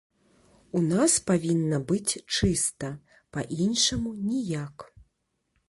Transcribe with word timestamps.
У 0.79 0.79
нас 0.93 1.17
павінна 1.29 1.77
быць 1.91 2.11
чыста, 2.39 2.89
па 3.37 3.41
іншаму 3.67 4.09
ніяк. 4.31 4.77